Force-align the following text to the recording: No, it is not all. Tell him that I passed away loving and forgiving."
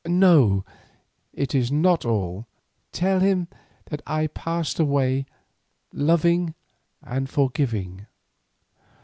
No, 0.07 0.65
it 1.31 1.53
is 1.53 1.71
not 1.71 2.05
all. 2.05 2.47
Tell 2.91 3.19
him 3.19 3.47
that 3.91 4.01
I 4.07 4.25
passed 4.25 4.79
away 4.79 5.27
loving 5.93 6.55
and 7.03 7.29
forgiving." 7.29 8.07